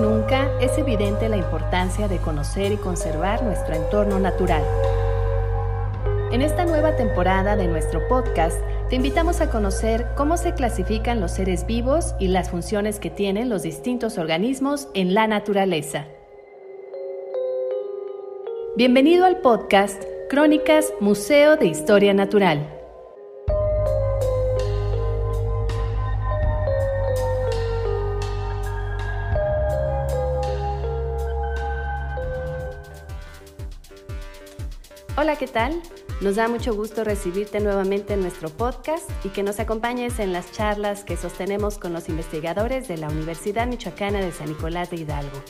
nunca 0.00 0.50
es 0.60 0.76
evidente 0.78 1.28
la 1.28 1.36
importancia 1.36 2.08
de 2.08 2.18
conocer 2.18 2.72
y 2.72 2.76
conservar 2.76 3.42
nuestro 3.42 3.74
entorno 3.74 4.18
natural. 4.18 4.64
En 6.32 6.42
esta 6.42 6.64
nueva 6.64 6.96
temporada 6.96 7.56
de 7.56 7.66
nuestro 7.66 8.06
podcast, 8.08 8.58
te 8.88 8.96
invitamos 8.96 9.40
a 9.40 9.50
conocer 9.50 10.06
cómo 10.16 10.36
se 10.36 10.54
clasifican 10.54 11.20
los 11.20 11.32
seres 11.32 11.66
vivos 11.66 12.14
y 12.18 12.28
las 12.28 12.50
funciones 12.50 12.98
que 12.98 13.10
tienen 13.10 13.48
los 13.48 13.62
distintos 13.62 14.18
organismos 14.18 14.88
en 14.94 15.14
la 15.14 15.26
naturaleza. 15.26 16.06
Bienvenido 18.76 19.26
al 19.26 19.40
podcast 19.40 20.02
Crónicas 20.28 20.92
Museo 21.00 21.56
de 21.56 21.66
Historia 21.66 22.14
Natural. 22.14 22.79
Hola, 35.22 35.36
¿qué 35.36 35.46
tal? 35.46 35.82
Nos 36.22 36.36
da 36.36 36.48
mucho 36.48 36.74
gusto 36.74 37.04
recibirte 37.04 37.60
nuevamente 37.60 38.14
en 38.14 38.22
nuestro 38.22 38.48
podcast 38.48 39.10
y 39.22 39.28
que 39.28 39.42
nos 39.42 39.60
acompañes 39.60 40.18
en 40.18 40.32
las 40.32 40.50
charlas 40.50 41.04
que 41.04 41.18
sostenemos 41.18 41.76
con 41.76 41.92
los 41.92 42.08
investigadores 42.08 42.88
de 42.88 42.96
la 42.96 43.08
Universidad 43.08 43.66
Michoacana 43.66 44.20
de 44.20 44.32
San 44.32 44.48
Nicolás 44.48 44.88
de 44.88 44.96
Hidalgo. 44.96 45.42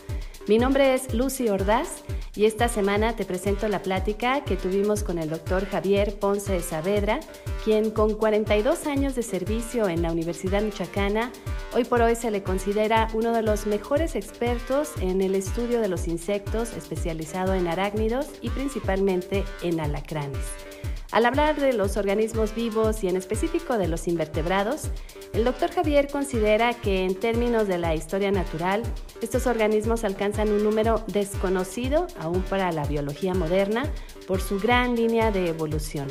Mi 0.48 0.58
nombre 0.58 0.94
es 0.94 1.12
Lucy 1.12 1.48
Ordaz 1.48 2.02
y 2.34 2.46
esta 2.46 2.68
semana 2.68 3.14
te 3.14 3.24
presento 3.24 3.68
la 3.68 3.82
plática 3.82 4.42
que 4.42 4.56
tuvimos 4.56 5.04
con 5.04 5.18
el 5.18 5.28
doctor 5.28 5.66
Javier 5.66 6.18
Ponce 6.18 6.54
de 6.54 6.60
Saavedra, 6.60 7.20
quien 7.64 7.90
con 7.90 8.14
42 8.14 8.86
años 8.86 9.14
de 9.14 9.22
servicio 9.22 9.88
en 9.88 10.02
la 10.02 10.10
Universidad 10.10 10.62
Michoacana, 10.62 11.30
hoy 11.74 11.84
por 11.84 12.00
hoy 12.00 12.16
se 12.16 12.30
le 12.30 12.42
considera 12.42 13.08
uno 13.12 13.32
de 13.32 13.42
los 13.42 13.66
mejores 13.66 14.16
expertos 14.16 14.92
en 15.00 15.20
el 15.20 15.34
estudio 15.34 15.80
de 15.80 15.88
los 15.88 16.08
insectos, 16.08 16.72
especializado 16.72 17.54
en 17.54 17.68
arácnidos 17.68 18.26
y 18.40 18.48
principalmente 18.48 19.44
en 19.62 19.78
alacranes. 19.78 20.69
Al 21.12 21.26
hablar 21.26 21.58
de 21.58 21.72
los 21.72 21.96
organismos 21.96 22.54
vivos 22.54 23.02
y 23.02 23.08
en 23.08 23.16
específico 23.16 23.76
de 23.76 23.88
los 23.88 24.06
invertebrados, 24.06 24.90
el 25.32 25.44
doctor 25.44 25.72
Javier 25.72 26.06
considera 26.06 26.72
que 26.72 27.04
en 27.04 27.16
términos 27.16 27.66
de 27.66 27.78
la 27.78 27.96
historia 27.96 28.30
natural, 28.30 28.82
estos 29.20 29.48
organismos 29.48 30.04
alcanzan 30.04 30.50
un 30.50 30.62
número 30.62 31.02
desconocido 31.08 32.06
aún 32.20 32.42
para 32.42 32.70
la 32.70 32.84
biología 32.84 33.34
moderna 33.34 33.90
por 34.28 34.40
su 34.40 34.60
gran 34.60 34.94
línea 34.94 35.32
de 35.32 35.48
evolución, 35.48 36.06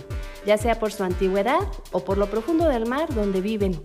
ya 0.45 0.58
sea 0.58 0.77
por 0.80 0.92
su 0.92 1.03
antigüedad 1.03 1.61
o 1.94 2.03
por 2.03 2.17
lo 2.17 2.30
profundo 2.30 2.67
del 2.67 2.86
mar 2.86 3.08
donde 3.14 3.39
viven. 3.39 3.81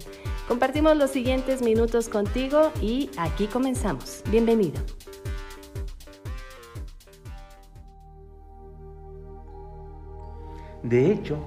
Compartimos 0.48 0.96
los 0.96 1.10
siguientes 1.10 1.62
minutos 1.62 2.08
contigo 2.08 2.72
y 2.82 3.08
aquí 3.16 3.46
comenzamos. 3.46 4.22
Bienvenido. 4.30 4.80
De 10.84 11.10
hecho, 11.10 11.38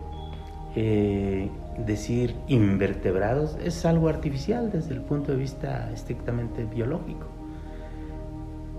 eh, 0.76 1.50
decir 1.86 2.36
invertebrados 2.48 3.56
es 3.64 3.86
algo 3.86 4.10
artificial 4.10 4.72
desde 4.72 4.96
el 4.96 5.02
punto 5.02 5.32
de 5.32 5.38
vista 5.38 5.92
estrictamente 5.94 6.66
biológico. 6.66 7.28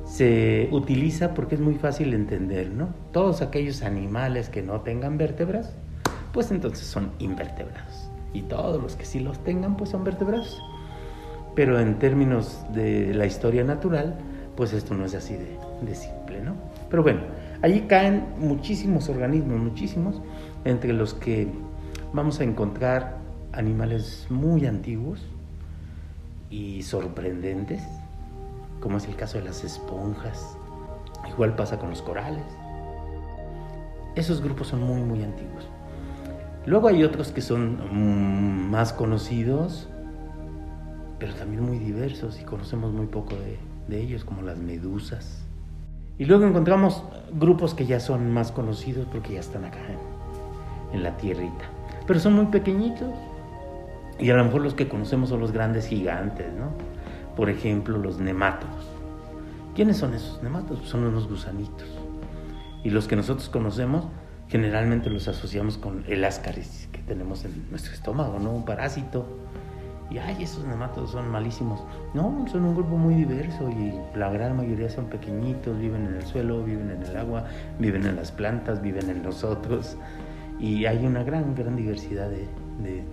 Se 0.05 0.69
utiliza 0.73 1.35
porque 1.35 1.55
es 1.55 1.61
muy 1.61 1.75
fácil 1.75 2.13
entender, 2.13 2.71
¿no? 2.71 2.89
Todos 3.13 3.41
aquellos 3.41 3.83
animales 3.83 4.49
que 4.49 4.63
no 4.63 4.81
tengan 4.81 5.17
vértebras, 5.17 5.77
pues 6.33 6.51
entonces 6.51 6.87
son 6.87 7.13
invertebrados. 7.21 8.11
Y 8.33 8.43
todos 8.43 8.83
los 8.83 8.97
que 8.97 9.05
sí 9.05 9.21
los 9.21 9.39
tengan, 9.45 9.77
pues 9.77 9.91
son 9.91 10.03
vertebrados. 10.03 10.61
Pero 11.55 11.79
en 11.79 11.99
términos 12.01 12.65
de 12.75 13.15
la 13.15 13.27
historia 13.27 13.63
natural, 13.63 14.19
pues 14.57 14.73
esto 14.73 14.95
no 14.95 15.05
es 15.05 15.15
así 15.15 15.35
de, 15.35 15.57
de 15.83 15.95
simple, 15.95 16.41
¿no? 16.43 16.55
Pero 16.91 17.03
bueno, 17.03 17.21
allí 17.63 17.83
caen 17.83 18.25
muchísimos 18.39 19.09
organismos, 19.09 19.59
muchísimos, 19.59 20.21
entre 20.69 20.93
los 20.93 21.15
que 21.15 21.49
vamos 22.13 22.41
a 22.41 22.45
encontrar 22.45 23.17
animales 23.53 24.27
muy 24.29 24.67
antiguos 24.67 25.27
y 26.51 26.83
sorprendentes, 26.83 27.83
como 28.81 28.99
es 28.99 29.07
el 29.07 29.17
caso 29.17 29.39
de 29.39 29.45
las 29.45 29.65
esponjas. 29.65 30.59
Igual 31.27 31.57
pasa 31.57 31.79
con 31.79 31.89
los 31.89 32.03
corales. 32.03 32.45
Esos 34.15 34.43
grupos 34.43 34.69
son 34.69 34.83
muy, 34.83 35.01
muy 35.01 35.23
antiguos. 35.23 35.67
Luego 36.67 36.89
hay 36.89 37.03
otros 37.03 37.33
que 37.33 37.41
son 37.41 37.79
mm, 37.91 38.71
más 38.71 38.93
conocidos, 38.93 39.89
pero 41.19 41.33
también 41.35 41.63
muy 41.63 41.79
diversos 41.79 42.39
y 42.41 42.45
conocemos 42.45 42.93
muy 42.93 43.07
poco 43.07 43.35
de, 43.37 43.59
de 43.89 44.03
ellos, 44.03 44.23
como 44.23 44.43
las 44.43 44.59
medusas. 44.59 45.41
Y 46.19 46.27
luego 46.27 46.45
encontramos 46.45 47.05
grupos 47.33 47.73
que 47.73 47.87
ya 47.87 48.01
son 48.01 48.31
más 48.31 48.53
conocidos 48.53 49.07
porque 49.11 49.35
ya 49.35 49.41
están 49.41 49.65
acá 49.65 49.79
en 50.93 51.03
la 51.03 51.17
tierrita. 51.17 51.65
Pero 52.07 52.21
son 52.21 52.35
muy 52.35 52.47
pequeñitos. 52.47 53.11
Y 54.19 54.31
a 54.31 54.37
lo 54.37 54.45
mejor 54.45 54.63
los 54.63 54.75
que 54.75 54.89
conocemos 54.89 55.29
son 55.29 55.41
los 55.41 55.53
grandes 55.53 55.87
gigantes, 55.87 56.53
¿no? 56.53 56.71
Por 57.37 57.51
ejemplo, 57.51 57.99
los 57.99 58.19
nemátodos. 58.19 58.89
¿Quiénes 59.75 59.97
son 59.97 60.15
esos 60.15 60.43
nemátodos? 60.43 60.89
Son 60.89 61.05
unos 61.05 61.29
gusanitos. 61.29 61.87
Y 62.83 62.91
los 62.91 63.07
que 63.07 63.15
nosotros 63.15 63.49
conocemos 63.49 64.07
generalmente 64.49 65.11
los 65.11 65.29
asociamos 65.29 65.77
con 65.79 66.05
el 66.09 66.25
ascaris 66.25 66.89
que 66.91 67.01
tenemos 67.03 67.45
en 67.45 67.71
nuestro 67.71 67.93
estómago, 67.93 68.39
¿no? 68.39 68.51
Un 68.51 68.65
parásito. 68.65 69.27
Y 70.11 70.17
ay, 70.17 70.43
esos 70.43 70.65
nemátodos 70.65 71.11
son 71.11 71.29
malísimos. 71.31 71.85
No, 72.15 72.47
son 72.51 72.65
un 72.65 72.75
grupo 72.75 72.97
muy 72.97 73.15
diverso 73.15 73.69
y 73.69 73.93
la 74.19 74.31
gran 74.31 74.57
mayoría 74.57 74.89
son 74.89 75.05
pequeñitos, 75.07 75.79
viven 75.79 76.07
en 76.07 76.15
el 76.15 76.27
suelo, 76.27 76.65
viven 76.65 76.91
en 76.91 77.03
el 77.03 77.17
agua, 77.17 77.45
viven 77.79 78.07
en 78.07 78.17
las 78.17 78.33
plantas, 78.33 78.81
viven 78.81 79.11
en 79.11 79.23
nosotros. 79.23 79.99
Y 80.59 80.87
hay 80.87 81.05
una 81.07 81.23
gran, 81.23 81.55
gran 81.55 81.77
diversidad 81.77 82.29
de, 82.31 82.49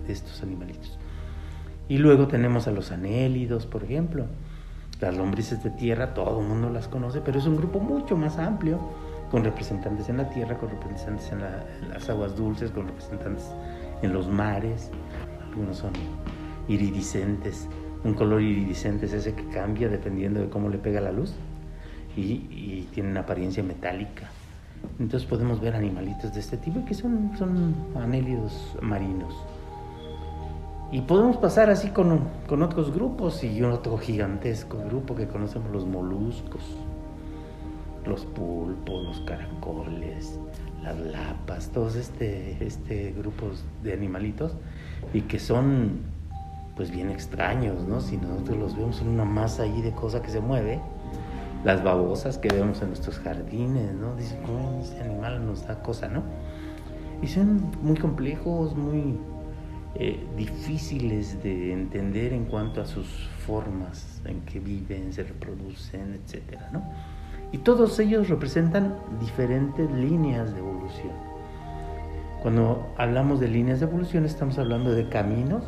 estos 0.08 0.42
animalitos. 0.42 0.98
Y 1.88 1.98
luego 1.98 2.26
tenemos 2.26 2.66
a 2.66 2.72
los 2.72 2.92
anélidos, 2.92 3.66
por 3.66 3.84
ejemplo. 3.84 4.26
Las 5.00 5.16
lombrices 5.16 5.62
de 5.62 5.70
tierra, 5.70 6.14
todo 6.14 6.40
el 6.40 6.46
mundo 6.46 6.70
las 6.70 6.88
conoce, 6.88 7.20
pero 7.20 7.38
es 7.38 7.46
un 7.46 7.56
grupo 7.56 7.80
mucho 7.80 8.16
más 8.16 8.38
amplio, 8.38 8.80
con 9.30 9.44
representantes 9.44 10.08
en 10.08 10.16
la 10.18 10.30
tierra, 10.30 10.56
con 10.56 10.70
representantes 10.70 11.30
en, 11.32 11.40
en 11.40 11.90
las 11.90 12.08
aguas 12.08 12.36
dulces, 12.36 12.70
con 12.70 12.86
representantes 12.86 13.50
en 14.02 14.12
los 14.12 14.28
mares. 14.28 14.90
Algunos 15.50 15.76
son 15.78 15.92
iridiscentes. 16.68 17.68
Un 18.04 18.14
color 18.14 18.40
iridiscente 18.40 19.06
es 19.06 19.12
ese 19.12 19.34
que 19.34 19.46
cambia 19.48 19.88
dependiendo 19.88 20.40
de 20.40 20.48
cómo 20.48 20.68
le 20.68 20.78
pega 20.78 21.00
la 21.00 21.12
luz 21.12 21.34
y, 22.16 22.46
y 22.50 22.88
tiene 22.92 23.10
una 23.10 23.20
apariencia 23.20 23.62
metálica. 23.62 24.30
Entonces 24.98 25.28
podemos 25.28 25.60
ver 25.60 25.74
animalitos 25.74 26.32
de 26.34 26.40
este 26.40 26.56
tipo 26.56 26.84
que 26.84 26.94
son, 26.94 27.32
son 27.36 27.74
anélidos 27.94 28.76
marinos. 28.80 29.34
Y 30.92 31.00
podemos 31.00 31.36
pasar 31.36 31.68
así 31.68 31.88
con, 31.88 32.20
con 32.46 32.62
otros 32.62 32.92
grupos 32.92 33.42
y 33.42 33.62
otro 33.62 33.98
gigantesco 33.98 34.78
grupo 34.88 35.16
que 35.16 35.26
conocemos 35.26 35.72
los 35.72 35.84
moluscos, 35.84 36.62
los 38.06 38.24
pulpos, 38.24 39.04
los 39.04 39.20
caracoles, 39.22 40.38
las 40.82 40.96
lapas, 40.98 41.70
todos 41.70 41.96
este, 41.96 42.64
este 42.64 43.12
grupos 43.12 43.64
de 43.82 43.92
animalitos 43.92 44.54
y 45.12 45.22
que 45.22 45.40
son 45.40 46.00
pues 46.76 46.90
bien 46.90 47.10
extraños, 47.10 47.86
¿no? 47.88 48.00
Si 48.00 48.16
nosotros 48.18 48.58
los 48.58 48.76
vemos 48.76 49.00
en 49.00 49.08
una 49.08 49.24
masa 49.24 49.64
ahí 49.64 49.82
de 49.82 49.92
cosa 49.92 50.22
que 50.22 50.30
se 50.30 50.40
mueve, 50.40 50.80
las 51.66 51.82
babosas 51.82 52.38
que 52.38 52.48
vemos 52.48 52.80
en 52.80 52.90
nuestros 52.90 53.18
jardines, 53.18 53.92
¿no? 53.92 54.14
Dicen, 54.14 54.38
oh, 54.46 54.80
este 54.80 55.00
animal 55.00 55.44
nos 55.44 55.66
da 55.66 55.82
cosa, 55.82 56.06
¿no? 56.06 56.22
Y 57.20 57.26
son 57.26 57.72
muy 57.82 57.96
complejos, 57.96 58.76
muy 58.76 59.18
eh, 59.96 60.24
difíciles 60.36 61.42
de 61.42 61.72
entender 61.72 62.32
en 62.32 62.44
cuanto 62.44 62.80
a 62.80 62.86
sus 62.86 63.08
formas 63.44 64.22
en 64.26 64.42
que 64.42 64.60
viven, 64.60 65.12
se 65.12 65.24
reproducen, 65.24 66.14
etcétera, 66.14 66.70
¿no? 66.72 66.84
Y 67.50 67.58
todos 67.58 67.98
ellos 67.98 68.28
representan 68.28 68.94
diferentes 69.18 69.90
líneas 69.90 70.52
de 70.54 70.60
evolución. 70.60 71.14
Cuando 72.42 72.94
hablamos 72.96 73.40
de 73.40 73.48
líneas 73.48 73.80
de 73.80 73.86
evolución 73.86 74.24
estamos 74.24 74.56
hablando 74.60 74.94
de 74.94 75.08
caminos 75.08 75.64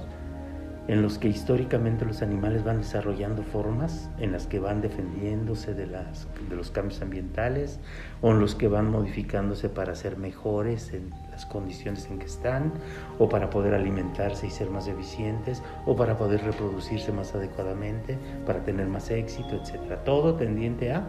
en 0.89 1.03
los 1.03 1.19
que 1.19 1.29
históricamente 1.29 2.07
los 2.07 2.23
animales 2.23 2.65
van 2.65 2.79
desarrollando 2.79 3.43
formas 3.43 4.09
en 4.19 4.33
las 4.33 4.47
que 4.47 4.59
van 4.59 4.81
defendiéndose 4.81 5.75
de, 5.75 5.87
las, 5.87 6.27
de 6.49 6.57
los 6.57 6.71
cambios 6.71 7.03
ambientales 7.03 7.79
o 8.23 8.31
en 8.31 8.41
los 8.41 8.55
que 8.55 8.69
van 8.69 8.91
modificándose 8.91 9.69
para 9.69 9.95
ser 9.95 10.17
mejores 10.17 10.95
en 10.95 11.11
las 11.31 11.45
condiciones 11.45 12.07
en 12.11 12.19
que 12.19 12.25
están 12.25 12.73
o 13.19 13.29
para 13.29 13.51
poder 13.51 13.75
alimentarse 13.75 14.47
y 14.47 14.51
ser 14.51 14.71
más 14.71 14.89
eficientes 14.89 15.63
o 15.85 15.95
para 15.95 16.17
poder 16.17 16.43
reproducirse 16.43 17.13
más 17.13 17.35
adecuadamente, 17.35 18.17
para 18.47 18.65
tener 18.65 18.87
más 18.87 19.11
éxito, 19.11 19.57
etc. 19.57 19.99
Todo 20.07 20.37
tendiente 20.37 20.91
a 20.91 21.07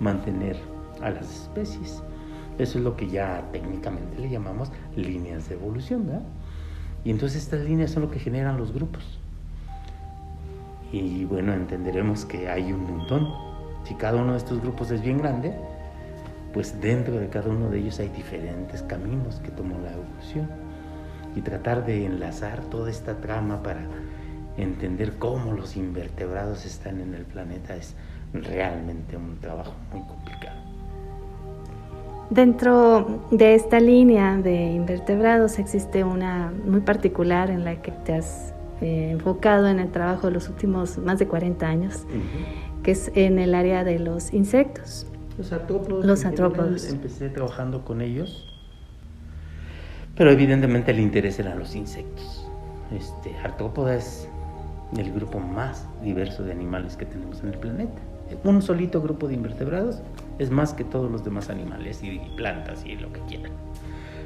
mantener 0.00 0.56
a 1.02 1.10
las 1.10 1.42
especies. 1.42 2.02
Eso 2.58 2.78
es 2.78 2.84
lo 2.84 2.96
que 2.96 3.08
ya 3.08 3.46
técnicamente 3.52 4.18
le 4.18 4.30
llamamos 4.30 4.72
líneas 4.96 5.48
de 5.48 5.56
evolución, 5.56 6.06
¿verdad? 6.06 6.22
Y 7.04 7.10
entonces 7.10 7.42
estas 7.42 7.60
líneas 7.60 7.90
son 7.90 8.02
lo 8.02 8.10
que 8.10 8.18
generan 8.18 8.56
los 8.56 8.72
grupos. 8.72 9.18
Y 10.92 11.24
bueno, 11.24 11.54
entenderemos 11.54 12.24
que 12.24 12.48
hay 12.48 12.72
un 12.72 12.84
montón. 12.84 13.32
Si 13.84 13.94
cada 13.94 14.20
uno 14.20 14.32
de 14.32 14.38
estos 14.38 14.60
grupos 14.60 14.90
es 14.90 15.02
bien 15.02 15.18
grande, 15.18 15.54
pues 16.52 16.80
dentro 16.80 17.18
de 17.18 17.28
cada 17.28 17.48
uno 17.48 17.70
de 17.70 17.78
ellos 17.78 17.98
hay 18.00 18.08
diferentes 18.08 18.82
caminos 18.82 19.36
que 19.36 19.50
tomó 19.50 19.78
la 19.78 19.92
evolución. 19.92 20.48
Y 21.36 21.42
tratar 21.42 21.86
de 21.86 22.06
enlazar 22.06 22.60
toda 22.64 22.90
esta 22.90 23.20
trama 23.20 23.62
para 23.62 23.82
entender 24.56 25.16
cómo 25.18 25.52
los 25.52 25.76
invertebrados 25.76 26.66
están 26.66 27.00
en 27.00 27.14
el 27.14 27.24
planeta 27.24 27.76
es 27.76 27.94
realmente 28.32 29.16
un 29.16 29.38
trabajo 29.38 29.74
muy 29.92 30.02
complicado. 30.02 30.69
Dentro 32.30 33.24
de 33.32 33.56
esta 33.56 33.80
línea 33.80 34.36
de 34.36 34.54
invertebrados 34.70 35.58
existe 35.58 36.04
una 36.04 36.52
muy 36.64 36.80
particular 36.80 37.50
en 37.50 37.64
la 37.64 37.82
que 37.82 37.90
te 37.90 38.14
has 38.14 38.54
eh, 38.80 39.10
enfocado 39.10 39.66
en 39.66 39.80
el 39.80 39.90
trabajo 39.90 40.28
de 40.28 40.34
los 40.34 40.48
últimos 40.48 40.96
más 40.98 41.18
de 41.18 41.26
40 41.26 41.66
años, 41.66 42.04
que 42.84 42.92
es 42.92 43.10
en 43.16 43.40
el 43.40 43.52
área 43.52 43.82
de 43.82 43.98
los 43.98 44.32
insectos. 44.32 45.08
Los 45.38 45.50
artrópodos. 45.52 46.06
Los 46.06 46.24
artrópodos. 46.24 46.88
Empecé 46.88 47.30
trabajando 47.30 47.84
con 47.84 48.00
ellos, 48.00 48.46
pero 50.16 50.30
evidentemente 50.30 50.92
el 50.92 51.00
interés 51.00 51.40
eran 51.40 51.58
los 51.58 51.74
insectos. 51.74 52.48
Este, 52.96 53.36
artrópoda 53.38 53.96
es 53.96 54.28
el 54.96 55.12
grupo 55.12 55.40
más 55.40 55.88
diverso 56.04 56.44
de 56.44 56.52
animales 56.52 56.96
que 56.96 57.06
tenemos 57.06 57.42
en 57.42 57.48
el 57.48 57.58
planeta. 57.58 58.00
Un 58.44 58.62
solito 58.62 59.02
grupo 59.02 59.26
de 59.26 59.34
invertebrados 59.34 60.00
es 60.40 60.50
más 60.50 60.72
que 60.72 60.84
todos 60.84 61.10
los 61.10 61.22
demás 61.22 61.50
animales 61.50 62.02
y 62.02 62.18
plantas 62.34 62.86
y 62.86 62.96
lo 62.96 63.12
que 63.12 63.20
quieran. 63.20 63.52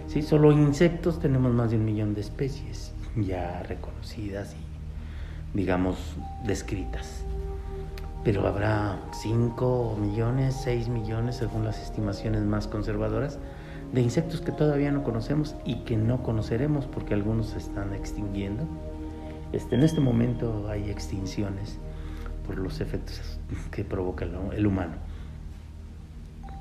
¿Sí? 0.06 0.22
Solo 0.22 0.52
insectos 0.52 1.18
tenemos 1.18 1.52
más 1.52 1.72
de 1.72 1.76
un 1.76 1.84
millón 1.84 2.14
de 2.14 2.20
especies 2.20 2.92
ya 3.16 3.64
reconocidas 3.64 4.54
y, 4.54 5.56
digamos, 5.56 5.98
descritas. 6.46 7.24
Pero 8.22 8.46
habrá 8.46 9.00
5 9.12 9.98
millones, 10.00 10.56
6 10.62 10.88
millones, 10.88 11.36
según 11.36 11.64
las 11.64 11.82
estimaciones 11.82 12.42
más 12.42 12.68
conservadoras, 12.68 13.40
de 13.92 14.00
insectos 14.00 14.40
que 14.40 14.52
todavía 14.52 14.92
no 14.92 15.02
conocemos 15.02 15.56
y 15.64 15.80
que 15.80 15.96
no 15.96 16.22
conoceremos 16.22 16.86
porque 16.86 17.14
algunos 17.14 17.48
se 17.48 17.58
están 17.58 17.92
extinguiendo. 17.92 18.64
Este, 19.52 19.74
en 19.74 19.82
este 19.82 20.00
momento 20.00 20.68
hay 20.68 20.90
extinciones 20.90 21.78
por 22.46 22.56
los 22.58 22.80
efectos 22.80 23.40
que 23.72 23.84
provoca 23.84 24.24
el 24.24 24.64
humano. 24.64 24.94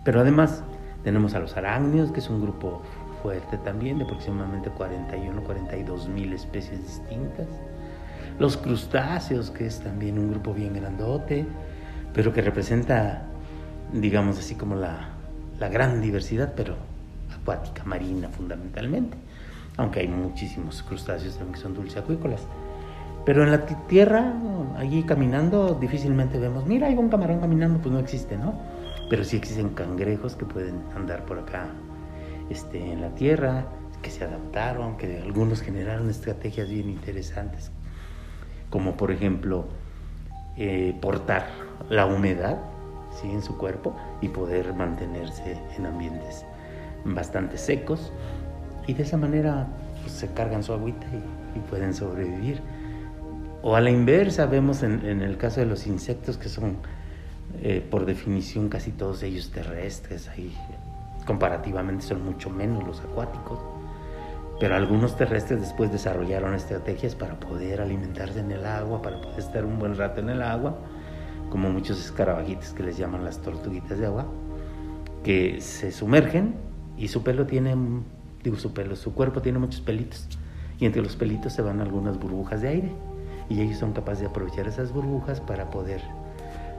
Pero 0.03 0.21
además 0.21 0.63
tenemos 1.03 1.33
a 1.35 1.39
los 1.39 1.55
arácnidos, 1.57 2.11
que 2.11 2.19
es 2.19 2.29
un 2.29 2.41
grupo 2.41 2.81
fuerte 3.21 3.57
también, 3.57 3.97
de 3.97 4.03
aproximadamente 4.03 4.69
41, 4.69 5.41
42 5.43 6.09
mil 6.09 6.33
especies 6.33 6.81
distintas. 6.81 7.47
Los 8.39 8.57
crustáceos, 8.57 9.51
que 9.51 9.65
es 9.65 9.79
también 9.79 10.19
un 10.19 10.31
grupo 10.31 10.53
bien 10.53 10.73
grandote, 10.73 11.45
pero 12.13 12.33
que 12.33 12.41
representa, 12.41 13.23
digamos 13.93 14.39
así, 14.39 14.55
como 14.55 14.75
la, 14.75 15.09
la 15.59 15.69
gran 15.69 16.01
diversidad, 16.01 16.53
pero 16.55 16.75
acuática, 17.33 17.83
marina 17.83 18.29
fundamentalmente, 18.29 19.17
aunque 19.77 20.01
hay 20.01 20.07
muchísimos 20.07 20.83
crustáceos 20.83 21.35
también 21.35 21.55
que 21.55 21.61
son 21.61 21.73
dulceacuícolas. 21.73 22.41
Pero 23.25 23.43
en 23.43 23.51
la 23.51 23.65
tierra, 23.65 24.33
allí 24.77 25.03
caminando, 25.03 25.77
difícilmente 25.79 26.39
vemos, 26.39 26.65
mira, 26.65 26.87
hay 26.87 26.95
un 26.95 27.09
camarón 27.09 27.39
caminando, 27.39 27.79
pues 27.79 27.93
no 27.93 27.99
existe, 27.99 28.37
¿no? 28.37 28.53
Pero 29.13 29.25
sí 29.25 29.37
existen 29.37 29.69
cangrejos 29.75 30.35
que 30.35 30.43
pueden 30.43 30.81
andar 30.95 31.23
por 31.27 31.37
acá 31.37 31.67
este, 32.49 32.79
en 32.79 32.99
la 32.99 33.13
tierra, 33.13 33.67
que 34.01 34.09
se 34.09 34.23
adaptaron, 34.23 34.97
que 34.97 35.19
algunos 35.21 35.61
generaron 35.61 36.09
estrategias 36.09 36.67
bien 36.67 36.89
interesantes, 36.89 37.69
como 38.71 38.97
por 38.97 39.11
ejemplo 39.11 39.65
eh, 40.57 40.97
portar 40.99 41.45
la 41.91 42.07
humedad 42.07 42.57
¿sí? 43.21 43.29
en 43.29 43.43
su 43.43 43.55
cuerpo 43.55 43.95
y 44.19 44.29
poder 44.29 44.73
mantenerse 44.73 45.59
en 45.77 45.85
ambientes 45.85 46.43
bastante 47.05 47.59
secos 47.59 48.11
y 48.87 48.95
de 48.95 49.03
esa 49.03 49.17
manera 49.17 49.67
pues, 50.01 50.13
se 50.13 50.33
cargan 50.33 50.63
su 50.63 50.73
agüita 50.73 51.05
y 51.55 51.59
pueden 51.69 51.93
sobrevivir. 51.93 52.61
O 53.61 53.75
a 53.75 53.81
la 53.81 53.91
inversa, 53.91 54.47
vemos 54.47 54.81
en, 54.81 55.05
el 55.05 55.37
caso 55.37 55.59
de 55.59 55.67
los 55.67 55.85
insectos 55.85 56.39
que 56.39 56.49
son, 56.49 56.77
eh, 57.61 57.85
por 57.89 58.05
definición, 58.05 58.69
casi 58.69 58.91
todos 58.91 59.23
ellos 59.23 59.51
terrestres, 59.51 60.27
ahí 60.29 60.55
comparativamente 61.25 62.03
son 62.03 62.25
mucho 62.25 62.49
menos 62.49 62.83
los 62.85 62.99
acuáticos, 63.01 63.59
pero 64.59 64.75
algunos 64.75 65.15
terrestres 65.15 65.61
después 65.61 65.91
desarrollaron 65.91 66.53
estrategias 66.53 67.15
para 67.15 67.39
poder 67.39 67.81
alimentarse 67.81 68.39
en 68.39 68.51
el 68.51 68.65
agua, 68.65 69.01
para 69.01 69.21
poder 69.21 69.39
estar 69.39 69.65
un 69.65 69.79
buen 69.79 69.95
rato 69.95 70.21
en 70.21 70.29
el 70.29 70.41
agua, 70.41 70.77
como 71.49 71.69
muchos 71.69 72.03
escarabajitos 72.03 72.69
que 72.69 72.83
les 72.83 72.97
llaman 72.97 73.23
las 73.23 73.41
tortuguitas 73.41 73.99
de 73.99 74.05
agua, 74.07 74.25
que 75.23 75.61
se 75.61 75.91
sumergen 75.91 76.55
y 76.97 77.07
su 77.07 77.23
pelo 77.23 77.45
tiene, 77.45 77.75
digo 78.43 78.57
su 78.57 78.73
pelo, 78.73 78.95
su 78.95 79.13
cuerpo 79.13 79.41
tiene 79.41 79.59
muchos 79.59 79.81
pelitos, 79.81 80.27
y 80.79 80.85
entre 80.85 81.01
los 81.01 81.15
pelitos 81.15 81.53
se 81.53 81.61
van 81.61 81.81
algunas 81.81 82.19
burbujas 82.19 82.61
de 82.61 82.67
aire 82.67 82.91
y 83.49 83.61
ellos 83.61 83.77
son 83.77 83.93
capaces 83.93 84.21
de 84.21 84.27
aprovechar 84.27 84.67
esas 84.67 84.91
burbujas 84.91 85.39
para 85.39 85.69
poder 85.69 86.01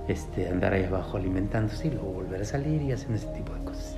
este, 0.09 0.49
andar 0.49 0.73
ahí 0.73 0.85
abajo 0.85 1.17
alimentándose 1.17 1.89
y 1.89 1.91
luego 1.91 2.13
volver 2.13 2.43
a 2.43 2.45
salir 2.45 2.83
y 2.83 2.93
hacen 2.93 3.15
ese 3.15 3.27
tipo 3.29 3.53
de 3.55 3.65
cosas. 3.65 3.97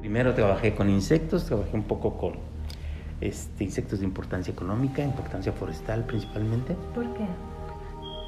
Primero 0.00 0.34
trabajé 0.34 0.74
con 0.74 0.88
insectos, 0.88 1.44
trabajé 1.44 1.76
un 1.76 1.84
poco 1.84 2.16
con 2.16 2.34
este, 3.20 3.64
insectos 3.64 4.00
de 4.00 4.06
importancia 4.06 4.52
económica, 4.52 5.02
importancia 5.02 5.52
forestal 5.52 6.04
principalmente. 6.04 6.74
¿Por 6.94 7.04
qué? 7.14 7.26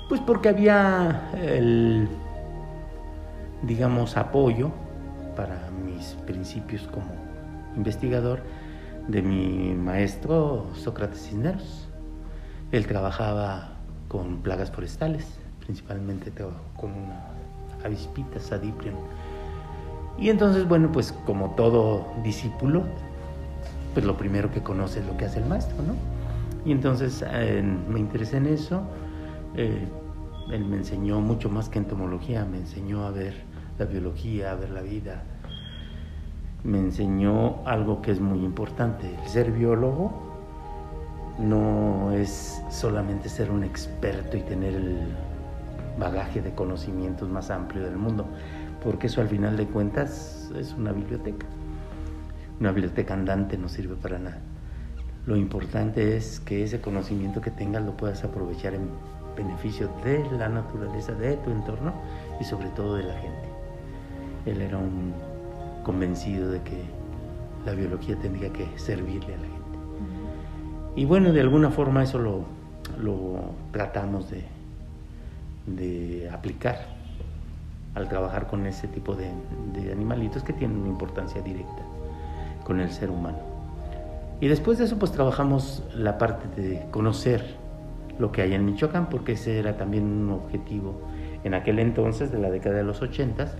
Pues 0.09 0.21
porque 0.21 0.51
había 0.51 1.31
el, 1.41 2.09
digamos, 3.63 4.17
apoyo 4.17 4.71
para 5.35 5.71
mis 5.85 6.09
principios 6.27 6.83
como 6.89 7.11
investigador 7.77 8.41
de 9.09 9.23
mi 9.23 9.75
maestro 9.75 10.67
Sócrates 10.75 11.23
Cisneros. 11.29 11.89
Él 12.71 12.87
trabajaba 12.87 13.73
con 14.09 14.43
plagas 14.43 14.71
forestales, 14.71 15.27
principalmente 15.65 16.33
con 16.77 16.91
una 16.91 17.29
avispita, 17.85 18.39
Sadiprion. 18.41 18.95
Y 20.19 20.29
entonces, 20.29 20.69
bueno, 20.69 20.91
pues 20.93 21.13
como 21.25 21.51
todo 21.51 22.07
discípulo, 22.23 22.83
pues 23.95 24.05
lo 24.05 24.17
primero 24.17 24.51
que 24.51 24.63
conoce 24.63 25.01
es 25.01 25.07
lo 25.07 25.17
que 25.17 25.25
hace 25.25 25.39
el 25.39 25.47
maestro, 25.47 25.77
¿no? 25.83 25.95
Y 26.65 26.73
entonces 26.73 27.25
me 27.89 27.99
interesé 27.99 28.37
en 28.37 28.47
eso. 28.47 28.83
Eh, 29.57 29.87
él 30.51 30.65
me 30.65 30.77
enseñó 30.77 31.21
mucho 31.21 31.49
más 31.49 31.69
que 31.69 31.79
entomología, 31.79 32.45
me 32.45 32.59
enseñó 32.59 33.07
a 33.07 33.11
ver 33.11 33.35
la 33.79 33.87
biología, 33.87 34.53
a 34.53 34.55
ver 34.55 34.71
la 34.71 34.83
vida. 34.83 35.23
Me 36.65 36.79
enseñó 36.79 37.67
algo 37.67 38.03
que 38.03 38.13
es 38.13 38.21
muy 38.21 38.45
importante, 38.45 39.13
el 39.23 39.29
ser 39.29 39.51
biólogo 39.51 40.31
no 41.39 42.13
es 42.13 42.63
solamente 42.71 43.29
ser 43.29 43.51
un 43.51 43.65
experto 43.65 44.37
y 44.37 44.43
tener 44.43 44.75
el 44.75 45.09
bagaje 45.99 46.43
de 46.43 46.53
conocimientos 46.53 47.29
más 47.29 47.51
amplio 47.51 47.85
del 47.85 47.97
mundo, 47.97 48.27
porque 48.83 49.07
eso 49.07 49.21
al 49.21 49.29
final 49.29 49.57
de 49.57 49.67
cuentas 49.67 50.51
es 50.57 50.73
una 50.75 50.93
biblioteca. 50.93 51.47
Una 52.61 52.71
biblioteca 52.73 53.15
andante 53.15 53.59
no 53.59 53.69
sirve 53.69 53.97
para 53.97 54.19
nada. 54.19 54.39
Lo 55.27 55.37
importante 55.37 56.17
es 56.17 56.41
que 56.41 56.65
ese 56.65 56.81
conocimiento 56.81 57.41
que 57.41 57.51
tengas 57.51 57.85
lo 57.85 57.97
puedas 57.97 58.25
aprovechar 58.25 58.75
en 58.75 58.89
beneficio 59.37 59.89
de 60.05 60.25
la 60.37 60.49
naturaleza, 60.49 61.13
de 61.13 61.37
tu 61.37 61.51
entorno 61.51 61.93
y 62.41 62.45
sobre 62.45 62.69
todo 62.71 62.97
de 62.97 63.05
la 63.05 63.15
gente. 63.15 63.49
Él 64.47 64.61
era 64.61 64.79
un 64.79 65.13
convencido 65.85 66.51
de 66.51 66.61
que 66.63 66.83
la 67.65 67.73
biología 67.73 68.17
tendría 68.17 68.53
que 68.53 68.67
servirle 68.77 69.35
a 69.35 69.37
la 69.37 69.43
gente. 69.43 69.63
Y 70.97 71.05
bueno, 71.05 71.33
de 71.33 71.41
alguna 71.41 71.71
forma 71.71 72.03
eso 72.03 72.19
lo, 72.19 72.45
tratamos 73.71 74.31
de, 74.31 74.45
de, 75.67 76.29
aplicar 76.31 76.87
al 77.95 78.09
trabajar 78.09 78.47
con 78.47 78.67
ese 78.67 78.89
tipo 78.89 79.15
de, 79.15 79.31
animalitos 79.91 80.43
que 80.43 80.53
tienen 80.53 80.79
una 80.79 80.89
importancia 80.89 81.43
directa 81.43 81.83
con 82.65 82.81
el 82.81 82.91
ser 82.91 83.11
humano. 83.11 83.39
Y 84.41 84.49
después 84.49 84.79
de 84.79 84.85
eso 84.85 84.99
pues 84.99 85.13
trabajamos 85.13 85.85
la 85.95 86.19
parte 86.19 86.61
de 86.61 86.87
conocer 86.91 87.57
lo 88.19 88.33
que 88.33 88.43
hay 88.43 88.55
en 88.55 88.65
Michoacán, 88.65 89.09
porque 89.09 89.33
ese 89.33 89.59
era 89.59 89.77
también 89.77 90.05
un 90.05 90.31
objetivo 90.31 91.01
en 91.45 91.55
aquel 91.55 91.79
entonces, 91.79 92.31
de 92.31 92.39
la 92.39 92.51
década 92.51 92.77
de 92.77 92.85
los 92.85 93.03
80, 93.03 93.53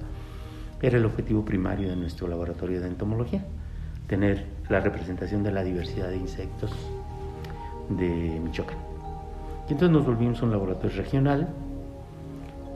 era 0.81 0.99
el 0.99 1.05
objetivo 1.05 1.45
primario 1.45 1.89
de 1.89 1.97
nuestro 1.97 2.29
laboratorio 2.29 2.81
de 2.81 2.89
entomología, 2.89 3.45
tener 4.07 4.47
la 4.69 4.81
representación 4.81 5.43
de 5.43 5.53
la 5.53 5.65
diversidad 5.65 6.09
de 6.09 6.17
insectos 6.17 6.73
de 7.89 8.41
Michoacán. 8.43 8.79
Y 9.69 9.73
entonces 9.73 9.91
nos 9.91 10.07
volvimos 10.07 10.43
un 10.43 10.51
laboratorio 10.51 10.97
regional 10.97 11.49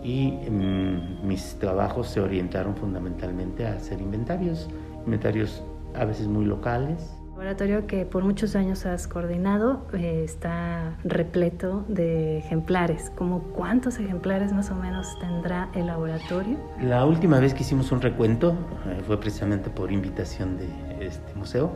y 0.02 0.32
mm, 0.32 1.26
mis 1.26 1.58
trabajos 1.58 2.08
se 2.08 2.20
orientaron 2.20 2.76
fundamentalmente 2.76 3.66
a 3.66 3.74
hacer 3.74 4.00
inventarios, 4.00 4.68
inventarios 5.04 5.62
a 5.94 6.04
veces 6.04 6.26
muy 6.26 6.44
locales, 6.44 7.16
laboratorio 7.36 7.86
que 7.86 8.06
por 8.06 8.24
muchos 8.24 8.56
años 8.56 8.86
has 8.86 9.06
coordinado 9.06 9.86
eh, 9.92 10.22
está 10.24 10.96
repleto 11.04 11.84
de 11.86 12.38
ejemplares. 12.38 13.12
¿Cómo 13.14 13.42
cuántos 13.54 13.98
ejemplares 13.98 14.54
más 14.54 14.70
o 14.70 14.74
menos 14.74 15.06
tendrá 15.20 15.68
el 15.74 15.86
laboratorio? 15.86 16.56
La 16.80 17.04
última 17.04 17.38
vez 17.38 17.52
que 17.52 17.60
hicimos 17.62 17.92
un 17.92 18.00
recuento 18.00 18.56
eh, 18.86 19.02
fue 19.06 19.20
precisamente 19.20 19.68
por 19.68 19.92
invitación 19.92 20.56
de 20.56 21.06
este 21.06 21.34
museo, 21.34 21.72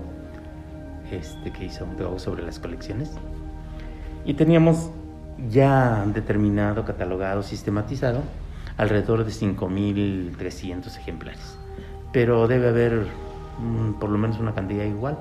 este, 1.11 1.53
que 1.53 1.67
hizo 1.67 1.85
un 1.85 1.95
trabajo 1.95 2.19
sobre 2.19 2.43
las 2.43 2.59
colecciones. 2.59 3.13
Y 4.25 4.33
teníamos 4.33 4.91
ya 5.49 6.05
determinado, 6.07 6.85
catalogado, 6.85 7.43
sistematizado 7.43 8.23
alrededor 8.77 9.25
de 9.25 9.31
5.300 9.31 10.97
ejemplares. 10.97 11.59
Pero 12.13 12.49
debe 12.49 12.69
haber 12.69 13.07
mm, 13.59 13.99
por 13.99 14.11
lo 14.11 14.19
menos 14.19 14.39
una 14.39 14.55
cantidad 14.55 14.85
igual 14.85 15.19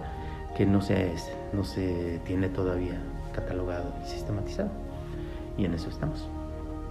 que 0.55 0.65
no 0.65 0.81
se, 0.81 1.13
no 1.53 1.63
se 1.63 2.19
tiene 2.25 2.49
todavía 2.49 2.99
catalogado 3.33 3.93
y 4.03 4.09
sistematizado. 4.09 4.69
Y 5.57 5.65
en 5.65 5.73
eso 5.73 5.89
estamos. 5.89 6.27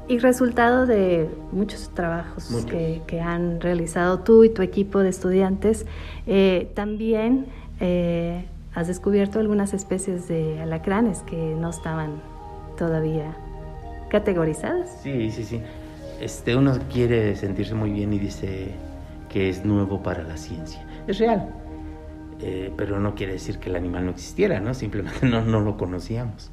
Y 0.09 0.19
resultado 0.19 0.87
de 0.87 1.29
muchos 1.53 1.91
trabajos 1.91 2.49
Que, 2.67 3.21
han 3.21 3.61
realizado 3.61 4.21
tú 4.21 4.45
y 4.45 4.49
tu 4.49 4.63
equipo 4.63 5.01
de 5.01 5.11
estudiantes, 5.11 5.85
eh, 6.27 6.71
también 6.75 7.47
eh, 7.81 8.47
has 8.75 8.89
descubierto 8.89 9.39
algunas 9.39 9.75
especies 9.75 10.27
de 10.29 10.61
alacranes 10.61 11.23
que 11.23 11.37
no 11.37 11.69
estaban 11.69 12.23
todavía 12.79 13.37
categorizadas. 14.09 15.01
Sí, 15.03 15.31
sí, 15.31 15.45
sí. 15.45 15.61
Este, 16.21 16.57
uno 16.57 16.79
quiere 16.91 17.37
sentirse 17.37 17.75
muy 17.75 17.91
bien 17.91 18.13
y 18.13 18.19
dice 18.19 18.73
que 19.29 19.49
es 19.49 19.65
nuevo 19.65 20.03
para 20.03 20.23
la 20.23 20.37
ciencia. 20.37 20.85
Es 21.07 21.19
real, 21.19 21.51
eh, 22.41 22.73
pero 22.77 22.99
no 22.99 23.15
quiere 23.15 23.35
decir 23.35 23.59
que 23.59 23.69
el 23.69 23.77
animal 23.77 24.07
no 24.07 24.11
existiera, 24.13 24.61
¿no? 24.61 24.73
Simplemente 24.75 25.27
no, 25.27 25.43
no 25.43 25.61
lo 25.61 25.77
conocíamos. 25.77 26.51